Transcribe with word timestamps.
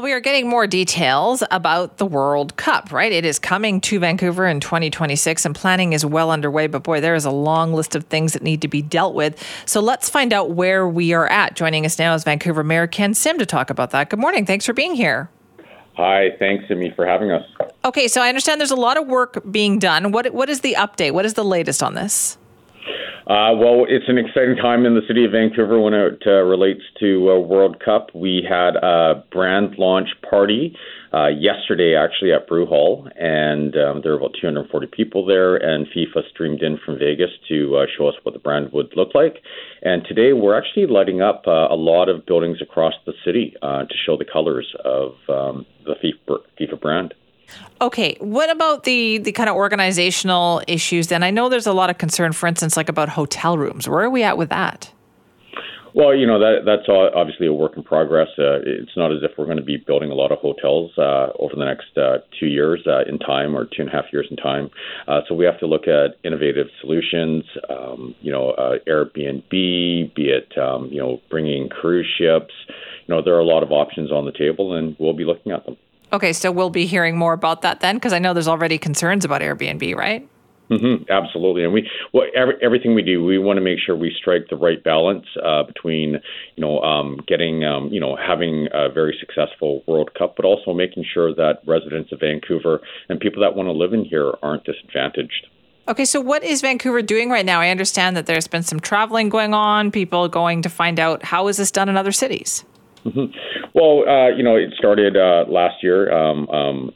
We 0.00 0.12
are 0.12 0.20
getting 0.20 0.48
more 0.48 0.66
details 0.66 1.42
about 1.50 1.98
the 1.98 2.06
World 2.06 2.56
Cup, 2.56 2.90
right? 2.90 3.12
It 3.12 3.26
is 3.26 3.38
coming 3.38 3.82
to 3.82 3.98
Vancouver 3.98 4.46
in 4.46 4.58
2026 4.58 5.44
and 5.44 5.54
planning 5.54 5.92
is 5.92 6.06
well 6.06 6.30
underway, 6.30 6.68
but 6.68 6.82
boy, 6.82 7.02
there 7.02 7.14
is 7.14 7.26
a 7.26 7.30
long 7.30 7.74
list 7.74 7.94
of 7.94 8.04
things 8.04 8.32
that 8.32 8.42
need 8.42 8.62
to 8.62 8.68
be 8.68 8.80
dealt 8.80 9.14
with. 9.14 9.38
So 9.66 9.80
let's 9.80 10.08
find 10.08 10.32
out 10.32 10.52
where 10.52 10.88
we 10.88 11.12
are 11.12 11.28
at. 11.28 11.54
Joining 11.54 11.84
us 11.84 11.98
now 11.98 12.14
is 12.14 12.24
Vancouver 12.24 12.64
Mayor 12.64 12.86
Ken 12.86 13.12
Sim 13.12 13.38
to 13.38 13.44
talk 13.44 13.68
about 13.68 13.90
that. 13.90 14.08
Good 14.08 14.18
morning. 14.18 14.46
Thanks 14.46 14.64
for 14.64 14.72
being 14.72 14.94
here. 14.94 15.28
Hi, 15.96 16.30
thanks, 16.38 16.64
Amy, 16.70 16.92
for 16.96 17.04
having 17.04 17.30
us. 17.30 17.44
Okay, 17.84 18.08
so 18.08 18.22
I 18.22 18.28
understand 18.30 18.58
there's 18.58 18.70
a 18.70 18.76
lot 18.76 18.96
of 18.96 19.06
work 19.06 19.42
being 19.50 19.78
done. 19.78 20.12
What 20.12 20.32
what 20.32 20.48
is 20.48 20.60
the 20.60 20.76
update? 20.78 21.12
What 21.12 21.26
is 21.26 21.34
the 21.34 21.44
latest 21.44 21.82
on 21.82 21.92
this? 21.94 22.38
Uh, 23.26 23.54
well, 23.54 23.86
it's 23.88 24.08
an 24.08 24.18
exciting 24.18 24.56
time 24.56 24.84
in 24.86 24.94
the 24.94 25.02
city 25.06 25.24
of 25.24 25.32
Vancouver 25.32 25.80
when 25.80 25.94
it 25.94 26.22
uh, 26.26 26.42
relates 26.42 26.82
to 26.98 27.30
uh, 27.30 27.38
World 27.38 27.80
Cup. 27.84 28.08
We 28.14 28.42
had 28.48 28.76
a 28.76 29.22
brand 29.30 29.76
launch 29.78 30.08
party 30.28 30.76
uh, 31.12 31.28
yesterday, 31.28 31.94
actually, 31.94 32.32
at 32.32 32.48
Brew 32.48 32.66
Hall, 32.66 33.08
and 33.16 33.76
um, 33.76 34.00
there 34.02 34.12
were 34.12 34.18
about 34.18 34.34
240 34.40 34.86
people 34.88 35.26
there, 35.26 35.56
and 35.56 35.86
FIFA 35.86 36.28
streamed 36.30 36.62
in 36.62 36.78
from 36.84 36.98
Vegas 36.98 37.30
to 37.48 37.76
uh, 37.76 37.86
show 37.96 38.08
us 38.08 38.14
what 38.22 38.32
the 38.32 38.40
brand 38.40 38.72
would 38.72 38.92
look 38.96 39.14
like. 39.14 39.36
And 39.82 40.04
today, 40.06 40.32
we're 40.32 40.56
actually 40.56 40.86
lighting 40.86 41.20
up 41.20 41.44
uh, 41.46 41.68
a 41.70 41.76
lot 41.76 42.08
of 42.08 42.26
buildings 42.26 42.58
across 42.62 42.94
the 43.06 43.12
city 43.24 43.54
uh, 43.62 43.84
to 43.84 43.94
show 44.06 44.16
the 44.16 44.24
colors 44.24 44.74
of 44.84 45.12
um, 45.28 45.66
the 45.84 45.94
FIFA, 46.02 46.38
FIFA 46.58 46.80
brand. 46.80 47.14
Okay, 47.80 48.16
what 48.20 48.50
about 48.50 48.84
the 48.84 49.18
the 49.18 49.32
kind 49.32 49.48
of 49.48 49.56
organizational 49.56 50.62
issues 50.66 51.06
then? 51.06 51.22
I 51.22 51.30
know 51.30 51.48
there's 51.48 51.66
a 51.66 51.72
lot 51.72 51.90
of 51.90 51.98
concern, 51.98 52.32
for 52.32 52.46
instance, 52.46 52.76
like 52.76 52.88
about 52.88 53.08
hotel 53.08 53.56
rooms. 53.56 53.88
Where 53.88 54.00
are 54.00 54.10
we 54.10 54.22
at 54.22 54.36
with 54.36 54.50
that? 54.50 54.92
Well, 55.94 56.14
you 56.14 56.26
know 56.26 56.38
that 56.38 56.62
that's 56.64 56.88
obviously 56.88 57.46
a 57.46 57.52
work 57.52 57.76
in 57.76 57.82
progress. 57.82 58.28
Uh, 58.38 58.60
it's 58.64 58.96
not 58.96 59.12
as 59.12 59.18
if 59.22 59.32
we're 59.36 59.46
going 59.46 59.56
to 59.56 59.62
be 59.62 59.76
building 59.76 60.10
a 60.10 60.14
lot 60.14 60.30
of 60.30 60.38
hotels 60.38 60.92
uh, 60.96 61.28
over 61.38 61.54
the 61.56 61.64
next 61.64 61.96
uh, 61.98 62.18
two 62.38 62.46
years 62.46 62.86
uh, 62.86 63.02
in 63.08 63.18
time 63.18 63.56
or 63.56 63.64
two 63.64 63.82
and 63.82 63.88
a 63.88 63.92
half 63.92 64.04
years 64.12 64.26
in 64.30 64.36
time. 64.36 64.70
Uh, 65.08 65.20
so 65.28 65.34
we 65.34 65.44
have 65.44 65.58
to 65.60 65.66
look 65.66 65.88
at 65.88 66.16
innovative 66.22 66.68
solutions. 66.80 67.44
Um, 67.68 68.14
you 68.20 68.30
know, 68.30 68.50
uh, 68.50 68.78
Airbnb, 68.88 69.50
be 69.50 70.12
it 70.16 70.56
um, 70.58 70.86
you 70.92 71.00
know 71.00 71.20
bringing 71.28 71.68
cruise 71.68 72.08
ships. 72.18 72.54
You 73.06 73.14
know, 73.14 73.22
there 73.22 73.34
are 73.34 73.40
a 73.40 73.44
lot 73.44 73.62
of 73.62 73.72
options 73.72 74.12
on 74.12 74.26
the 74.26 74.32
table, 74.32 74.74
and 74.74 74.94
we'll 75.00 75.14
be 75.14 75.24
looking 75.24 75.50
at 75.50 75.64
them. 75.66 75.76
Okay, 76.12 76.32
so 76.32 76.50
we'll 76.50 76.70
be 76.70 76.86
hearing 76.86 77.16
more 77.16 77.32
about 77.32 77.62
that 77.62 77.80
then, 77.80 77.96
because 77.96 78.12
I 78.12 78.18
know 78.18 78.32
there's 78.32 78.48
already 78.48 78.78
concerns 78.78 79.24
about 79.24 79.42
Airbnb, 79.42 79.94
right? 79.94 80.28
Mm-hmm, 80.70 81.10
absolutely, 81.10 81.64
and 81.64 81.72
we 81.72 81.90
well 82.12 82.26
every, 82.34 82.54
everything 82.62 82.94
we 82.94 83.02
do, 83.02 83.24
we 83.24 83.38
want 83.38 83.56
to 83.56 83.60
make 83.60 83.80
sure 83.84 83.96
we 83.96 84.14
strike 84.16 84.46
the 84.50 84.56
right 84.56 84.82
balance 84.84 85.26
uh, 85.44 85.64
between 85.64 86.12
you 86.54 86.60
know 86.60 86.80
um, 86.82 87.18
getting 87.26 87.64
um, 87.64 87.88
you 87.88 87.98
know 87.98 88.14
having 88.14 88.68
a 88.72 88.88
very 88.88 89.16
successful 89.18 89.82
World 89.88 90.14
Cup, 90.16 90.36
but 90.36 90.44
also 90.44 90.72
making 90.72 91.04
sure 91.12 91.34
that 91.34 91.58
residents 91.66 92.12
of 92.12 92.20
Vancouver 92.20 92.80
and 93.08 93.18
people 93.18 93.42
that 93.42 93.56
want 93.56 93.66
to 93.66 93.72
live 93.72 93.92
in 93.92 94.04
here 94.04 94.32
aren't 94.44 94.62
disadvantaged. 94.62 95.48
Okay, 95.88 96.04
so 96.04 96.20
what 96.20 96.44
is 96.44 96.60
Vancouver 96.60 97.02
doing 97.02 97.30
right 97.30 97.44
now? 97.44 97.60
I 97.60 97.70
understand 97.70 98.16
that 98.16 98.26
there's 98.26 98.46
been 98.46 98.62
some 98.62 98.78
traveling 98.78 99.28
going 99.28 99.54
on, 99.54 99.90
people 99.90 100.28
going 100.28 100.62
to 100.62 100.68
find 100.68 101.00
out 101.00 101.24
how 101.24 101.48
is 101.48 101.56
this 101.56 101.72
done 101.72 101.88
in 101.88 101.96
other 101.96 102.12
cities. 102.12 102.64
Mm-hmm. 103.04 103.70
Well, 103.74 104.08
uh, 104.08 104.28
you 104.36 104.42
know, 104.42 104.56
it 104.56 104.74
started 104.76 105.16
uh, 105.16 105.44
last 105.48 105.82
year. 105.82 106.12
Um, 106.12 106.48
um, 106.50 106.90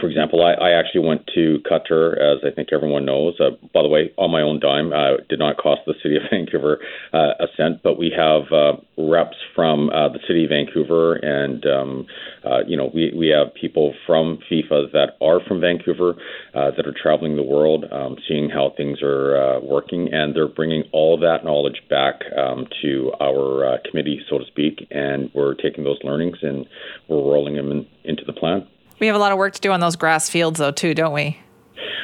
for 0.00 0.08
example, 0.08 0.44
I, 0.44 0.52
I 0.52 0.70
actually 0.78 1.06
went 1.06 1.26
to 1.34 1.58
Qatar, 1.70 2.18
as 2.18 2.44
I 2.44 2.54
think 2.54 2.68
everyone 2.72 3.04
knows. 3.04 3.34
Uh, 3.40 3.50
by 3.72 3.82
the 3.82 3.88
way, 3.88 4.12
on 4.16 4.30
my 4.30 4.40
own 4.40 4.60
dime, 4.60 4.92
uh, 4.92 5.22
did 5.28 5.38
not 5.38 5.56
cost 5.56 5.82
the 5.86 5.94
city 6.02 6.16
of 6.16 6.22
Vancouver 6.30 6.78
uh, 7.12 7.34
a 7.40 7.46
cent. 7.56 7.82
But 7.82 7.98
we 7.98 8.12
have 8.16 8.52
uh, 8.52 8.80
reps 8.96 9.36
from 9.54 9.90
uh, 9.90 10.08
the 10.08 10.20
city 10.26 10.44
of 10.44 10.50
Vancouver, 10.50 11.14
and 11.16 11.64
um, 11.66 12.06
uh, 12.44 12.60
you 12.66 12.76
know, 12.76 12.90
we 12.94 13.12
we 13.16 13.28
have 13.28 13.54
people 13.54 13.94
from 14.06 14.38
FIFA 14.50 14.92
that 14.92 15.16
are 15.20 15.40
from 15.46 15.60
Vancouver 15.60 16.14
uh, 16.54 16.70
that 16.76 16.86
are 16.86 16.94
traveling 17.00 17.36
the 17.36 17.42
world, 17.42 17.84
um, 17.90 18.16
seeing 18.28 18.50
how 18.50 18.72
things 18.76 19.02
are 19.02 19.36
uh, 19.36 19.60
working, 19.60 20.12
and 20.12 20.34
they're 20.34 20.48
bringing 20.48 20.84
all 20.92 21.18
that 21.18 21.44
knowledge 21.44 21.82
back 21.88 22.20
um, 22.36 22.66
to 22.82 23.12
our 23.20 23.74
uh, 23.74 23.76
committee, 23.90 24.20
so 24.28 24.38
to 24.38 24.44
speak, 24.46 24.86
and 24.90 25.30
we're 25.34 25.54
taking 25.54 25.84
those 25.84 25.98
learnings 26.02 26.36
and 26.42 26.66
we're 27.08 27.16
rolling 27.16 27.56
them 27.56 27.70
in, 27.70 27.86
into 28.04 28.24
the 28.24 28.32
plan. 28.32 28.66
We 29.00 29.06
have 29.06 29.16
a 29.16 29.18
lot 29.18 29.32
of 29.32 29.38
work 29.38 29.54
to 29.54 29.60
do 29.60 29.72
on 29.72 29.80
those 29.80 29.96
grass 29.96 30.28
fields, 30.28 30.58
though, 30.58 30.70
too, 30.70 30.94
don't 30.94 31.12
we? 31.12 31.38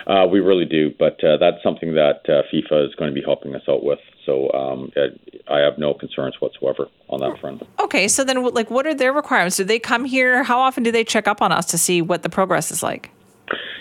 Uh, 0.06 0.26
we 0.26 0.40
really 0.40 0.64
do, 0.64 0.92
but 0.98 1.22
uh, 1.22 1.36
that's 1.38 1.62
something 1.62 1.94
that 1.94 2.20
uh, 2.28 2.42
FIFA 2.52 2.88
is 2.88 2.94
going 2.96 3.10
to 3.10 3.14
be 3.14 3.22
helping 3.24 3.54
us 3.54 3.62
out 3.68 3.84
with. 3.84 4.00
So 4.26 4.50
um, 4.52 4.90
I 5.48 5.58
have 5.58 5.78
no 5.78 5.94
concerns 5.94 6.34
whatsoever 6.40 6.88
on 7.08 7.20
that 7.20 7.38
front. 7.40 7.62
Okay, 7.78 8.08
so 8.08 8.24
then, 8.24 8.42
like, 8.42 8.70
what 8.70 8.86
are 8.86 8.94
their 8.94 9.12
requirements? 9.12 9.56
Do 9.56 9.64
they 9.64 9.78
come 9.78 10.04
here? 10.04 10.42
How 10.42 10.58
often 10.58 10.82
do 10.82 10.90
they 10.90 11.04
check 11.04 11.28
up 11.28 11.40
on 11.40 11.52
us 11.52 11.66
to 11.66 11.78
see 11.78 12.02
what 12.02 12.22
the 12.22 12.28
progress 12.28 12.70
is 12.70 12.82
like? 12.82 13.10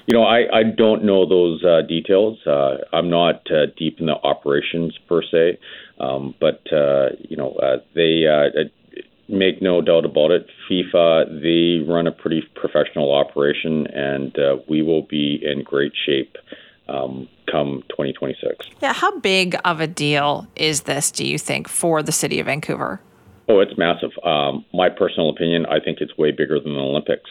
You 0.05 0.13
know, 0.17 0.23
I, 0.23 0.45
I 0.51 0.63
don't 0.63 1.03
know 1.03 1.27
those 1.27 1.63
uh, 1.63 1.81
details. 1.87 2.39
Uh, 2.45 2.77
I'm 2.93 3.09
not 3.09 3.41
uh, 3.51 3.67
deep 3.77 3.99
in 3.99 4.07
the 4.07 4.15
operations 4.15 4.97
per 5.07 5.21
se, 5.21 5.59
um, 5.99 6.33
but 6.39 6.61
uh, 6.73 7.09
you 7.19 7.37
know, 7.37 7.53
uh, 7.53 7.77
they 7.93 8.25
uh, 8.25 8.63
make 9.29 9.62
no 9.62 9.81
doubt 9.81 10.06
about 10.06 10.31
it. 10.31 10.47
FIFA, 10.69 11.41
they 11.41 11.85
run 11.90 12.07
a 12.07 12.12
pretty 12.12 12.44
professional 12.56 13.13
operation, 13.13 13.88
and 13.88 14.38
uh, 14.38 14.57
we 14.67 14.81
will 14.81 15.03
be 15.03 15.40
in 15.44 15.63
great 15.63 15.94
shape 16.06 16.35
um, 16.88 17.28
come 17.50 17.84
2026. 17.89 18.68
Yeah, 18.81 18.94
how 18.94 19.18
big 19.19 19.56
of 19.66 19.79
a 19.79 19.88
deal 19.88 20.47
is 20.56 20.81
this, 20.81 21.12
do 21.12 21.25
you 21.25 21.38
think, 21.38 21.68
for 21.68 22.01
the 22.01 22.12
city 22.12 22.39
of 22.39 22.47
Vancouver? 22.47 23.00
Oh, 23.47 23.59
it's 23.59 23.75
massive. 23.78 24.12
Um, 24.23 24.63
my 24.73 24.89
personal 24.89 25.29
opinion, 25.29 25.66
I 25.66 25.79
think 25.79 26.01
it's 26.01 26.16
way 26.18 26.31
bigger 26.31 26.59
than 26.59 26.73
the 26.73 26.79
Olympics. 26.79 27.29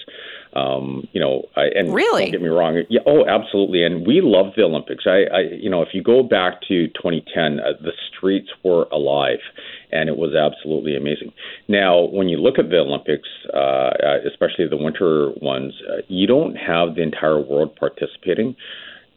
Um, 0.53 1.07
you 1.13 1.21
know, 1.21 1.45
I, 1.55 1.67
and 1.77 1.95
really, 1.95 2.25
don't 2.25 2.33
get 2.33 2.43
me 2.43 2.49
wrong. 2.49 2.83
Yeah, 2.89 3.01
oh, 3.07 3.25
absolutely. 3.27 3.85
And 3.85 4.05
we 4.05 4.21
love 4.21 4.55
the 4.57 4.63
Olympics. 4.63 5.05
I, 5.07 5.25
I 5.33 5.41
you 5.53 5.71
know, 5.71 5.83
if 5.83 5.91
you 5.93 6.03
go 6.03 6.25
back 6.25 6.61
to 6.63 6.89
2010, 6.89 7.61
uh, 7.61 7.73
the 7.81 7.93
streets 8.11 8.49
were 8.65 8.85
alive, 8.91 9.39
and 9.93 10.09
it 10.09 10.17
was 10.17 10.35
absolutely 10.35 10.97
amazing. 10.97 11.33
Now, 11.69 12.01
when 12.01 12.29
you 12.29 12.39
look 12.39 12.59
at 12.59 12.71
the 12.71 12.79
Olympics, 12.79 13.29
uh, 13.55 13.91
especially 14.27 14.69
the 14.69 14.77
winter 14.77 15.33
ones, 15.41 15.75
uh, 15.91 16.03
you 16.09 16.27
don't 16.27 16.57
have 16.57 16.95
the 16.95 17.03
entire 17.03 17.41
world 17.41 17.77
participating 17.77 18.57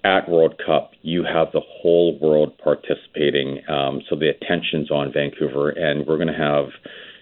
at 0.04 0.28
World 0.28 0.60
Cup, 0.66 0.92
you 1.04 1.24
have 1.24 1.52
the 1.52 1.62
whole 1.62 2.18
world 2.20 2.58
participating. 2.58 3.62
Um, 3.70 4.02
so 4.10 4.16
the 4.16 4.30
attention's 4.30 4.90
on 4.90 5.14
Vancouver, 5.14 5.70
and 5.70 6.08
we're 6.08 6.18
going 6.18 6.28
to 6.28 6.34
have 6.34 6.70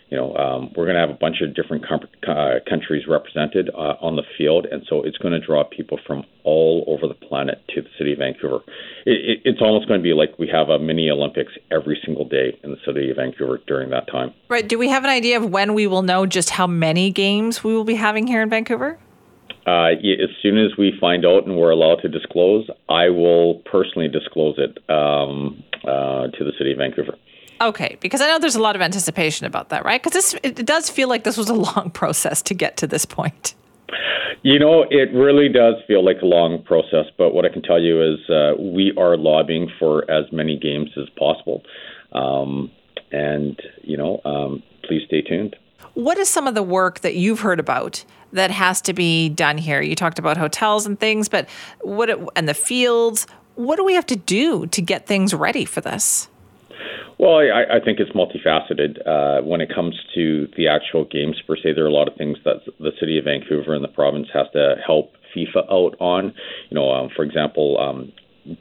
you 0.10 0.18
know, 0.18 0.36
um, 0.36 0.72
we're 0.76 0.86
going 0.86 0.96
to 0.96 1.02
have 1.02 1.12
a 1.12 1.20
bunch 1.20 1.38
of 1.42 1.54
different 1.54 1.88
com- 1.88 2.08
uh, 2.28 2.60
countries 2.68 3.04
represented 3.08 3.70
uh, 3.76 3.96
on 4.02 4.16
the 4.16 4.24
field, 4.38 4.66
and 4.72 4.84
so 4.90 5.04
it's 5.04 5.18
going 5.18 5.40
to 5.40 5.46
draw 5.46 5.64
people 5.64 6.00
from 6.06 6.24
all 6.44 6.84
over 6.88 7.08
the 7.08 7.14
planet 7.28 7.62
to 7.70 7.82
the 7.82 7.90
city 7.98 8.14
of 8.14 8.20
Vancouver. 8.20 8.60
It, 9.06 9.30
it, 9.30 9.42
it's 9.46 9.62
almost 9.62 9.88
going 9.88 10.00
to 10.00 10.04
be 10.04 10.14
like 10.14 10.38
we 10.40 10.48
have 10.52 10.70
a 10.70 10.80
mini 10.80 11.10
Olympics 11.12 11.54
every 11.72 12.00
single 12.04 12.28
day 12.28 12.58
in 12.64 12.72
the 12.72 12.78
city 12.86 13.12
of 13.12 13.18
Vancouver 13.18 13.60
during 13.68 13.92
that 13.92 14.08
time. 14.08 14.34
Right. 14.50 14.68
Do 14.68 14.80
we 14.80 14.90
have 14.90 15.04
an 15.04 15.12
idea 15.12 15.38
of 15.38 15.50
when 15.50 15.76
we 15.76 15.86
will 15.86 16.02
know 16.02 16.26
just 16.26 16.50
how 16.50 16.66
many 16.66 17.12
games 17.12 17.64
we 17.64 17.76
will 17.76 17.84
be 17.84 17.96
having 17.96 18.26
here 18.26 18.42
in 18.42 18.50
Vancouver? 18.50 18.98
Uh, 19.68 19.92
as 19.92 20.30
soon 20.42 20.58
as 20.58 20.72
we 20.78 20.94
find 21.00 21.26
out 21.26 21.46
and 21.46 21.56
we're 21.56 21.70
allowed 21.70 22.02
to 22.02 22.10
disclose, 22.10 22.68
I 22.90 23.10
will 23.10 23.62
personally 23.72 24.08
disclose 24.08 24.58
it 24.58 24.80
um, 24.90 25.64
uh, 25.86 26.28
to 26.28 26.44
the 26.44 26.52
city 26.58 26.72
of 26.72 26.78
Vancouver. 26.78 27.16
Okay, 27.62 27.98
because 28.00 28.22
I 28.22 28.28
know 28.28 28.40
there's 28.40 28.56
a 28.56 28.62
lot 28.62 28.76
of 28.76 28.82
anticipation 28.82 29.46
about 29.46 29.70
that, 29.70 29.84
right? 29.84 30.02
Because 30.02 30.14
this 30.14 30.36
it 30.44 30.66
does 30.66 30.90
feel 30.90 31.10
like 31.10 31.24
this 31.24 31.38
was 31.38 31.50
a 31.50 31.54
long 31.76 31.92
process 31.92 32.42
to 32.44 32.54
get 32.54 32.78
to 32.78 32.88
this 32.88 33.06
point. 33.06 33.56
You 34.42 34.58
know, 34.58 34.86
it 34.90 35.14
really 35.14 35.50
does 35.50 35.76
feel 35.86 36.04
like 36.04 36.22
a 36.22 36.26
long 36.26 36.64
process, 36.64 37.06
but 37.18 37.34
what 37.34 37.46
I 37.46 37.50
can 37.50 37.62
tell 37.62 37.82
you 37.82 38.02
is 38.02 38.30
uh, 38.30 38.54
we 38.58 38.94
are 38.98 39.18
lobbying 39.18 39.70
for 39.78 40.10
as 40.10 40.32
many 40.32 40.58
games 40.58 40.92
as 40.96 41.10
possible. 41.18 41.62
Um, 42.14 42.72
and, 43.12 43.60
you 43.82 43.98
know, 43.98 44.22
um, 44.24 44.64
please 44.84 45.02
stay 45.08 45.22
tuned. 45.22 45.58
What 45.94 46.18
is 46.18 46.30
some 46.30 46.48
of 46.48 46.56
the 46.56 46.64
work 46.64 47.02
that 47.02 47.16
you've 47.16 47.42
heard 47.42 47.60
about 47.60 48.06
that 48.32 48.52
has 48.52 48.82
to 48.84 48.94
be 48.94 49.28
done 49.28 49.58
here? 49.58 49.82
You 49.82 49.96
talked 49.96 50.20
about 50.20 50.38
hotels 50.38 50.86
and 50.86 50.98
things, 50.98 51.28
but 51.28 51.50
what 51.82 52.10
it, 52.10 52.20
and 52.36 52.48
the 52.48 52.54
fields. 52.54 53.28
What 53.60 53.76
do 53.76 53.84
we 53.84 53.94
have 53.96 54.06
to 54.06 54.16
do 54.16 54.68
to 54.68 54.82
get 54.82 55.06
things 55.06 55.34
ready 55.34 55.66
for 55.66 55.82
this? 55.82 56.30
Well, 57.18 57.40
I, 57.40 57.76
I 57.76 57.80
think 57.84 58.00
it's 58.00 58.12
multifaceted. 58.12 59.06
Uh, 59.06 59.44
when 59.44 59.60
it 59.60 59.70
comes 59.76 60.00
to 60.16 60.48
the 60.56 60.70
actual 60.70 61.04
games 61.04 61.36
per 61.46 61.58
se, 61.58 61.74
there 61.74 61.84
are 61.84 61.88
a 61.88 61.92
lot 61.92 62.08
of 62.08 62.16
things 62.16 62.38
that 62.46 62.62
the 62.80 62.92
city 63.02 63.18
of 63.20 63.26
Vancouver 63.26 63.74
and 63.74 63.84
the 63.84 63.90
province 63.90 64.28
has 64.34 64.48
to 64.54 64.76
help 64.88 65.12
FIFA 65.36 65.70
out 65.70 65.98
on. 66.00 66.34
You 66.70 66.76
know, 66.76 66.90
um, 66.90 67.10
for 67.14 67.26
example, 67.26 67.78
um, 67.82 68.14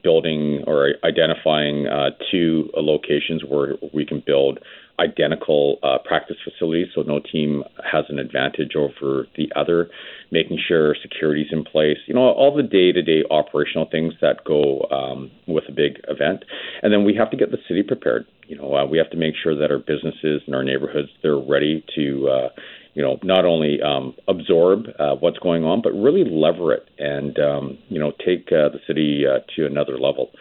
building 0.02 0.64
or 0.66 0.94
identifying 1.04 1.86
uh, 1.86 2.10
two 2.30 2.70
locations 2.76 3.42
where 3.44 3.74
we 3.92 4.04
can 4.04 4.22
build 4.26 4.58
identical 5.00 5.78
uh, 5.82 5.98
practice 6.04 6.36
facilities 6.42 6.88
so 6.94 7.02
no 7.02 7.20
team 7.20 7.62
has 7.90 8.04
an 8.08 8.18
advantage 8.18 8.74
over 8.76 9.26
the 9.36 9.50
other, 9.54 9.88
making 10.32 10.58
sure 10.66 10.96
security's 11.00 11.46
in 11.52 11.64
place, 11.64 11.98
you 12.06 12.14
know, 12.14 12.20
all 12.20 12.54
the 12.54 12.62
day 12.62 12.90
to 12.92 13.02
day 13.02 13.22
operational 13.30 13.88
things 13.90 14.12
that 14.20 14.44
go 14.44 14.86
um, 14.90 15.30
with 15.46 15.64
a 15.68 15.72
big 15.72 16.00
event. 16.08 16.44
And 16.82 16.92
then 16.92 17.04
we 17.04 17.14
have 17.14 17.30
to 17.30 17.36
get 17.36 17.50
the 17.50 17.58
city 17.68 17.82
prepared. 17.82 18.26
You 18.48 18.56
know, 18.56 18.74
uh, 18.74 18.86
we 18.86 18.98
have 18.98 19.10
to 19.10 19.16
make 19.16 19.34
sure 19.40 19.56
that 19.56 19.70
our 19.70 19.78
businesses 19.78 20.42
and 20.46 20.54
our 20.54 20.64
neighborhoods, 20.64 21.08
they're 21.22 21.36
ready 21.36 21.84
to, 21.94 22.28
uh, 22.28 22.48
you 22.98 23.04
know, 23.04 23.16
not 23.22 23.44
only 23.44 23.80
um, 23.80 24.12
absorb 24.26 24.86
uh, 24.98 25.14
what's 25.14 25.38
going 25.38 25.62
on, 25.62 25.80
but 25.80 25.92
really 25.92 26.24
lever 26.24 26.72
it 26.72 26.88
and, 26.98 27.38
um, 27.38 27.78
you 27.88 28.00
know, 28.00 28.10
take 28.26 28.48
uh, 28.48 28.68
the 28.70 28.80
city 28.88 29.24
uh, 29.24 29.38
to 29.54 29.66
another 29.66 30.00
level. 30.00 30.32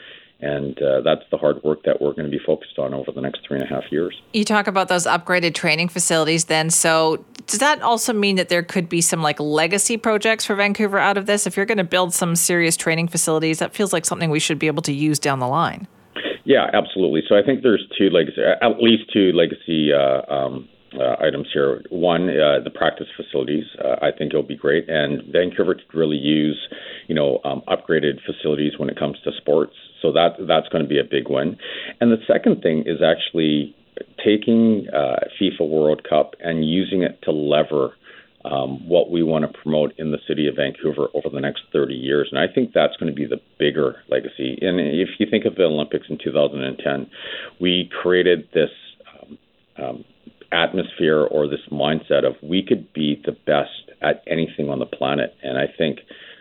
And 0.41 0.75
uh, 0.81 1.01
that's 1.01 1.21
the 1.29 1.37
hard 1.37 1.63
work 1.63 1.83
that 1.83 2.01
we're 2.01 2.13
going 2.13 2.25
to 2.25 2.35
be 2.35 2.43
focused 2.43 2.79
on 2.79 2.95
over 2.95 3.11
the 3.11 3.21
next 3.21 3.41
three 3.47 3.59
and 3.59 3.63
a 3.63 3.71
half 3.71 3.83
years. 3.91 4.19
You 4.33 4.43
talk 4.43 4.65
about 4.65 4.87
those 4.87 5.05
upgraded 5.05 5.53
training 5.53 5.89
facilities 5.89 6.45
then. 6.45 6.71
So, 6.71 7.23
does 7.45 7.59
that 7.59 7.81
also 7.83 8.11
mean 8.11 8.37
that 8.37 8.49
there 8.49 8.63
could 8.63 8.89
be 8.89 9.01
some 9.01 9.21
like 9.21 9.39
legacy 9.39 9.97
projects 9.97 10.45
for 10.45 10.55
Vancouver 10.55 10.97
out 10.97 11.17
of 11.17 11.27
this? 11.27 11.45
If 11.45 11.57
you're 11.57 11.65
going 11.65 11.79
to 11.79 11.83
build 11.83 12.11
some 12.13 12.35
serious 12.35 12.75
training 12.75 13.07
facilities, 13.07 13.59
that 13.59 13.75
feels 13.75 13.93
like 13.93 14.05
something 14.05 14.31
we 14.31 14.39
should 14.39 14.59
be 14.59 14.67
able 14.67 14.83
to 14.83 14.93
use 14.93 15.19
down 15.19 15.39
the 15.39 15.47
line. 15.47 15.87
Yeah, 16.43 16.69
absolutely. 16.73 17.21
So, 17.27 17.35
I 17.35 17.43
think 17.43 17.61
there's 17.61 17.87
two 17.97 18.09
legacy, 18.11 18.41
at 18.61 18.79
least 18.79 19.11
two 19.11 19.31
legacy 19.31 19.91
uh, 19.91 20.21
um, 20.31 20.69
items 21.27 21.47
here. 21.53 21.81
One, 21.89 22.29
uh, 22.29 22.63
the 22.63 22.69
practice 22.73 23.07
facilities. 23.15 23.65
Uh, 23.83 23.95
I 24.01 24.11
think 24.11 24.31
it'll 24.31 24.43
be 24.43 24.55
great, 24.55 24.89
and 24.89 25.21
Vancouver 25.31 25.75
could 25.75 25.93
really 25.93 26.17
use, 26.17 26.59
you 27.07 27.15
know, 27.15 27.39
um, 27.43 27.61
upgraded 27.67 28.19
facilities 28.25 28.73
when 28.77 28.89
it 28.89 28.97
comes 28.97 29.17
to 29.23 29.31
sports. 29.37 29.73
So 30.01 30.11
that 30.13 30.35
that's 30.47 30.69
going 30.69 30.83
to 30.83 30.89
be 30.89 30.99
a 30.99 31.03
big 31.03 31.29
win. 31.29 31.57
And 31.99 32.11
the 32.11 32.23
second 32.27 32.61
thing 32.61 32.83
is 32.85 33.01
actually 33.01 33.75
taking 34.23 34.87
uh, 34.93 35.25
FIFA 35.39 35.69
World 35.69 36.07
Cup 36.07 36.35
and 36.39 36.67
using 36.67 37.03
it 37.03 37.19
to 37.23 37.31
lever. 37.31 37.91
Um, 38.45 38.87
what 38.87 39.11
we 39.11 39.23
want 39.23 39.43
to 39.43 39.59
promote 39.61 39.91
in 39.97 40.11
the 40.11 40.19
city 40.25 40.47
of 40.47 40.55
Vancouver 40.55 41.07
over 41.13 41.27
the 41.27 41.41
next 41.41 41.63
30 41.73 41.93
years. 41.93 42.29
And 42.31 42.39
I 42.39 42.45
think 42.47 42.71
that's 42.71 42.95
going 42.95 43.13
to 43.13 43.15
be 43.15 43.25
the 43.25 43.41
bigger 43.59 43.97
legacy. 44.07 44.57
And 44.61 44.79
if 44.79 45.09
you 45.19 45.25
think 45.29 45.43
of 45.43 45.55
the 45.55 45.63
Olympics 45.63 46.05
in 46.09 46.17
2010, 46.23 47.09
we 47.59 47.89
created 48.01 48.47
this 48.53 48.69
um, 49.11 49.37
um, 49.83 50.05
atmosphere 50.51 51.23
or 51.23 51.47
this 51.47 51.59
mindset 51.71 52.25
of 52.25 52.35
we 52.41 52.63
could 52.63 52.91
be 52.93 53.21
the 53.25 53.31
best 53.31 53.91
at 54.01 54.23
anything 54.27 54.69
on 54.69 54.79
the 54.79 54.85
planet. 54.85 55.35
And 55.43 55.57
I 55.57 55.65
think 55.77 55.99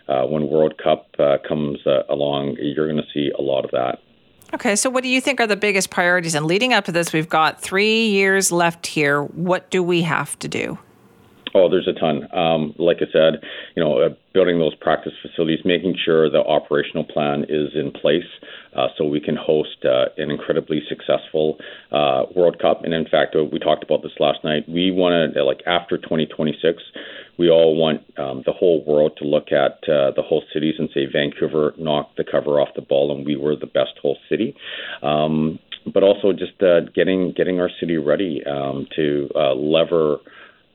uh, 0.08 0.24
when 0.24 0.48
World 0.48 0.74
Cup 0.82 1.08
uh, 1.18 1.38
comes 1.46 1.78
uh, 1.86 2.02
along, 2.08 2.56
you're 2.60 2.86
going 2.86 3.02
to 3.02 3.10
see 3.12 3.30
a 3.36 3.42
lot 3.42 3.64
of 3.64 3.70
that. 3.72 3.98
Okay, 4.54 4.76
so 4.76 4.88
what 4.88 5.02
do 5.02 5.08
you 5.08 5.20
think 5.20 5.40
are 5.40 5.46
the 5.46 5.56
biggest 5.56 5.90
priorities? 5.90 6.34
And 6.34 6.46
leading 6.46 6.72
up 6.72 6.84
to 6.84 6.92
this, 6.92 7.12
we've 7.12 7.28
got 7.28 7.60
three 7.60 8.06
years 8.06 8.52
left 8.52 8.86
here. 8.86 9.22
What 9.22 9.70
do 9.70 9.82
we 9.82 10.02
have 10.02 10.38
to 10.38 10.48
do? 10.48 10.78
Oh, 11.56 11.70
there's 11.70 11.88
a 11.88 11.98
ton. 11.98 12.28
Um, 12.36 12.74
like 12.76 12.98
I 12.98 13.10
said, 13.10 13.40
you 13.74 13.82
know, 13.82 13.98
uh, 13.98 14.08
building 14.34 14.58
those 14.58 14.74
practice 14.74 15.14
facilities, 15.22 15.60
making 15.64 15.96
sure 16.04 16.28
the 16.28 16.44
operational 16.44 17.02
plan 17.02 17.46
is 17.48 17.70
in 17.74 17.92
place 17.92 18.28
uh, 18.76 18.88
so 18.98 19.06
we 19.06 19.20
can 19.20 19.36
host 19.36 19.82
uh, 19.86 20.12
an 20.18 20.30
incredibly 20.30 20.82
successful 20.86 21.56
uh, 21.92 22.24
World 22.36 22.58
Cup. 22.60 22.84
And 22.84 22.92
in 22.92 23.06
fact, 23.06 23.34
uh, 23.34 23.44
we 23.44 23.58
talked 23.58 23.82
about 23.82 24.02
this 24.02 24.12
last 24.20 24.44
night. 24.44 24.68
We 24.68 24.90
want 24.90 25.32
to, 25.32 25.44
like, 25.44 25.62
after 25.66 25.96
2026, 25.96 26.82
we 27.38 27.48
all 27.48 27.74
want 27.74 28.02
um, 28.18 28.42
the 28.44 28.52
whole 28.52 28.84
world 28.84 29.12
to 29.16 29.24
look 29.24 29.50
at 29.50 29.80
uh, 29.88 30.12
the 30.14 30.22
whole 30.22 30.42
cities 30.52 30.74
and 30.78 30.90
say 30.92 31.06
Vancouver 31.10 31.72
knocked 31.78 32.18
the 32.18 32.24
cover 32.30 32.60
off 32.60 32.68
the 32.76 32.82
ball 32.82 33.16
and 33.16 33.24
we 33.24 33.34
were 33.34 33.56
the 33.56 33.66
best 33.66 33.96
whole 34.02 34.18
city. 34.28 34.54
Um, 35.02 35.58
but 35.94 36.02
also 36.02 36.32
just 36.32 36.60
uh, 36.62 36.80
getting 36.94 37.32
getting 37.36 37.60
our 37.60 37.70
city 37.78 37.96
ready 37.96 38.42
um, 38.44 38.88
to 38.96 39.30
uh, 39.36 39.54
lever 39.54 40.18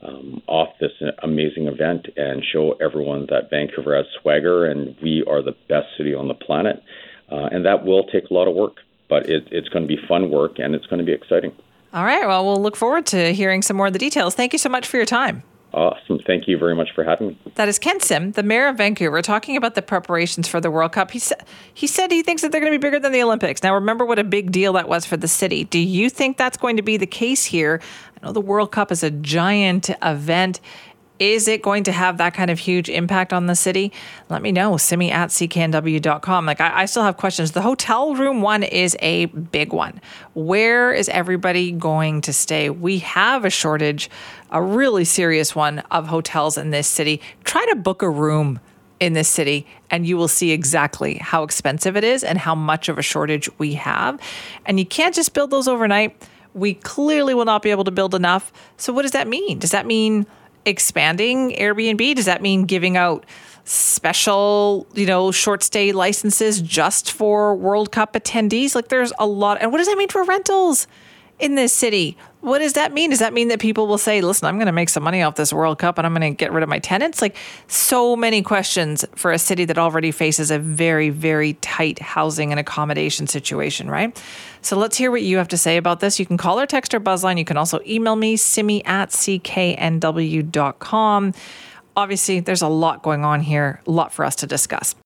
um, 0.04 0.42
off 0.48 0.70
this 0.80 0.92
amazing 1.24 1.68
event 1.68 2.08
and 2.18 2.44
show 2.44 2.74
everyone 2.74 3.28
that 3.30 3.50
Vancouver 3.50 3.96
has 3.96 4.06
swagger 4.22 4.66
and 4.66 4.96
we 5.02 5.24
are 5.28 5.42
the 5.42 5.56
best 5.70 5.88
city 5.98 6.14
on 6.14 6.28
the 6.28 6.34
planet. 6.34 6.82
Uh, 7.32 7.48
and 7.52 7.66
that 7.66 7.86
will 7.86 8.04
take 8.06 8.30
a 8.30 8.34
lot 8.34 8.48
of 8.48 8.56
work, 8.56 8.78
but 9.10 9.30
it, 9.30 9.48
it's 9.52 9.70
going 9.70 9.88
to 9.88 9.88
be 9.88 10.00
fun 10.08 10.30
work 10.30 10.60
and 10.60 10.76
it's 10.76 10.86
going 10.88 11.00
to 11.00 11.06
be 11.06 11.14
exciting. 11.14 11.54
All 11.94 12.06
right. 12.06 12.28
Well, 12.28 12.46
we'll 12.46 12.62
look 12.62 12.76
forward 12.76 13.06
to 13.08 13.34
hearing 13.34 13.62
some 13.62 13.78
more 13.78 13.88
of 13.88 13.94
the 13.94 14.00
details. 14.00 14.36
Thank 14.36 14.54
you 14.54 14.60
so 14.60 14.70
much 14.70 14.88
for 14.88 14.98
your 14.98 15.06
time. 15.06 15.44
Awesome. 15.74 16.20
Thank 16.28 16.50
you 16.50 16.58
very 16.58 16.76
much 16.76 16.90
for 16.94 17.04
having 17.04 17.30
me. 17.30 17.40
That 17.56 17.70
is 17.70 17.80
Ken 17.80 18.02
Sim, 18.02 18.32
the 18.34 18.44
mayor 18.44 18.68
of 18.68 18.78
Vancouver, 18.78 19.22
talking 19.22 19.56
about 19.56 19.76
the 19.76 19.82
preparations 19.82 20.48
for 20.48 20.60
the 20.60 20.70
World 20.70 20.92
Cup. 20.92 21.12
He, 21.12 21.20
sa- 21.20 21.36
he 21.74 21.88
said 21.88 22.12
he 22.12 22.24
thinks 22.24 22.42
that 22.42 22.52
they're 22.52 22.60
going 22.60 22.74
to 22.74 22.78
be 22.78 22.82
bigger 22.82 23.00
than 23.00 23.14
the 23.14 23.24
Olympics. 23.24 23.64
Now, 23.64 23.74
remember 23.74 24.06
what 24.06 24.20
a 24.20 24.24
big 24.26 24.52
deal 24.52 24.74
that 24.74 24.90
was 24.90 25.06
for 25.06 25.16
the 25.16 25.30
city. 25.30 25.64
Do 25.64 25.80
you 25.80 26.10
think 26.10 26.36
that's 26.36 26.58
going 26.58 26.76
to 26.76 26.84
be 26.84 26.98
the 26.98 27.08
case 27.08 27.46
here? 27.46 27.82
I 28.22 28.26
know 28.26 28.34
the 28.34 28.42
World 28.42 28.72
Cup 28.72 28.92
is 28.92 29.02
a 29.02 29.12
giant 29.12 29.90
event. 30.04 30.60
Is 31.22 31.48
it 31.48 31.62
going 31.62 31.84
to 31.84 31.92
have 31.92 32.18
that 32.18 32.34
kind 32.34 32.50
of 32.50 32.58
huge 32.58 32.90
impact 32.90 33.32
on 33.32 33.46
the 33.46 33.54
city? 33.54 33.92
Let 34.30 34.42
me 34.42 34.52
know. 34.52 34.76
Simi 34.78 35.12
at 35.12 35.30
cknw.com. 35.30 36.46
Like, 36.48 36.60
I, 36.60 36.82
I 36.82 36.86
still 36.86 37.04
have 37.04 37.18
questions. 37.18 37.52
The 37.52 37.62
hotel 37.62 38.16
room 38.16 38.42
one 38.42 38.64
is 38.64 38.98
a 39.02 39.28
big 39.28 39.72
one. 39.72 40.02
Where 40.34 40.92
is 40.92 41.10
everybody 41.10 41.74
going 41.74 42.22
to 42.22 42.34
stay? 42.34 42.72
We 42.72 42.98
have 43.00 43.46
a 43.46 43.52
shortage, 43.52 44.10
a 44.50 44.64
really 44.64 45.06
serious 45.06 45.56
one, 45.56 45.84
of 45.92 46.08
hotels 46.08 46.58
in 46.58 46.72
this 46.72 46.88
city. 46.88 47.22
Try 47.44 47.68
to 47.70 47.76
book 47.76 48.02
a 48.02 48.10
room 48.10 48.60
in 49.00 49.14
this 49.14 49.30
city, 49.30 49.68
and 49.92 50.08
you 50.08 50.18
will 50.18 50.28
see 50.28 50.50
exactly 50.50 51.20
how 51.20 51.44
expensive 51.44 51.96
it 51.96 52.04
is 52.04 52.24
and 52.24 52.40
how 52.40 52.56
much 52.56 52.90
of 52.90 52.98
a 52.98 53.04
shortage 53.04 53.48
we 53.60 53.76
have. 53.76 54.20
And 54.66 54.80
you 54.80 54.88
can't 54.88 55.14
just 55.14 55.36
build 55.36 55.52
those 55.52 55.68
overnight. 55.68 56.20
We 56.56 56.74
clearly 56.74 57.36
will 57.36 57.46
not 57.46 57.62
be 57.62 57.70
able 57.70 57.84
to 57.84 57.92
build 57.92 58.16
enough. 58.16 58.52
So, 58.78 58.92
what 58.92 59.04
does 59.04 59.12
that 59.12 59.28
mean? 59.28 59.60
Does 59.60 59.72
that 59.72 59.86
mean 59.86 60.26
expanding 60.66 61.52
Airbnb? 61.52 62.16
Does 62.16 62.26
that 62.26 62.42
mean 62.42 62.66
giving 62.66 62.98
out 62.98 63.26
special, 63.64 64.88
you 64.94 65.06
know, 65.06 65.32
short 65.32 65.64
stay 65.64 65.92
licenses 65.92 66.62
just 66.62 67.12
for 67.12 67.56
World 67.56 67.92
Cup 67.92 68.14
attendees? 68.14 68.76
Like 68.76 68.90
there's 68.90 69.14
a 69.20 69.26
lot. 69.26 69.60
And 69.62 69.72
what 69.72 69.78
does 69.78 69.88
that 69.88 69.98
mean 69.98 70.10
for 70.10 70.24
rentals 70.24 70.88
in 71.42 71.56
this 71.56 71.74
city? 71.74 72.16
What 72.42 72.60
does 72.60 72.74
that 72.74 72.94
mean? 72.94 73.10
Does 73.12 73.20
that 73.20 73.34
mean 73.34 73.50
that 73.50 73.60
people 73.60 73.88
will 73.88 73.98
say, 73.98 74.22
listen, 74.22 74.48
I'm 74.48 74.56
going 74.56 74.66
to 74.68 74.72
make 74.72 74.90
some 74.90 75.04
money 75.04 75.22
off 75.22 75.36
this 75.36 75.54
World 75.54 75.78
Cup 75.80 75.98
and 75.98 76.08
I'm 76.08 76.14
going 76.14 76.34
to 76.34 76.38
get 76.38 76.52
rid 76.52 76.64
of 76.64 76.70
my 76.70 76.80
tenants? 76.80 77.22
Like, 77.22 77.36
so 77.68 78.16
many 78.16 78.42
questions 78.42 79.06
for 79.16 79.32
a 79.32 79.38
city 79.38 79.66
that 79.66 79.78
already 79.78 80.12
faces 80.12 80.50
a 80.50 80.58
very, 80.58 81.10
very 81.10 81.54
tight 81.56 82.00
housing 82.00 82.52
and 82.52 82.60
accommodation 82.60 83.28
situation, 83.28 83.90
right? 83.90 84.20
So 84.62 84.78
let's 84.78 84.98
hear 84.98 85.12
what 85.12 85.22
you 85.22 85.38
have 85.38 85.50
to 85.50 85.58
say 85.58 85.78
about 85.78 86.00
this. 86.00 86.20
You 86.20 86.26
can 86.26 86.38
call 86.38 86.60
or 86.60 86.66
text 86.66 86.94
or 86.94 87.00
buzzline. 87.00 87.38
You 87.38 87.46
can 87.46 87.58
also 87.58 87.80
email 87.86 88.16
me, 88.16 88.38
simi 88.38 88.84
at 88.86 89.10
cknw.com. 89.10 89.44
Obviously, 91.98 92.40
there's 92.40 92.62
a 92.62 92.68
lot 92.68 93.04
going 93.04 93.26
on 93.26 93.42
here, 93.42 93.82
a 93.86 93.92
lot 93.92 94.14
for 94.14 94.24
us 94.26 94.36
to 94.38 94.48
discuss. 94.48 94.96